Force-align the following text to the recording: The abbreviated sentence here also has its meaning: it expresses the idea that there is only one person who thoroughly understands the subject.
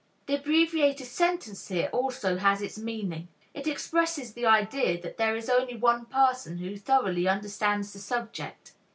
The 0.25 0.39
abbreviated 0.39 1.05
sentence 1.05 1.67
here 1.67 1.87
also 1.93 2.37
has 2.37 2.63
its 2.63 2.79
meaning: 2.79 3.27
it 3.53 3.67
expresses 3.67 4.33
the 4.33 4.47
idea 4.47 4.99
that 4.99 5.17
there 5.17 5.35
is 5.35 5.47
only 5.47 5.75
one 5.75 6.07
person 6.07 6.57
who 6.57 6.75
thoroughly 6.75 7.27
understands 7.27 7.93
the 7.93 7.99
subject. 7.99 8.71